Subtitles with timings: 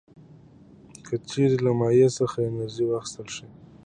[1.05, 3.47] که چیرې له مایع څخه انرژي واخیستل شي.